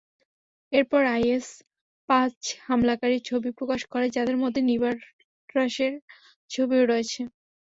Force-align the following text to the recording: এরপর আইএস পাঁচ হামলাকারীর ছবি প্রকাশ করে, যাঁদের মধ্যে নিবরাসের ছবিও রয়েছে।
এরপর 0.71 1.01
আইএস 1.15 1.47
পাঁচ 2.09 2.35
হামলাকারীর 2.67 3.21
ছবি 3.25 3.49
প্রকাশ 3.57 3.81
করে, 3.91 4.05
যাঁদের 4.09 4.37
মধ্যে 4.43 4.61
নিবরাসের 4.69 5.93
ছবিও 6.51 6.83
রয়েছে। 6.85 7.21